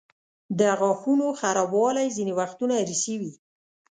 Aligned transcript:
د 0.59 0.61
غاښونو 0.79 1.27
خرابوالی 1.39 2.07
ځینې 2.17 2.33
وختونه 2.39 2.73
ارثي 2.83 3.15
وي. 3.21 3.33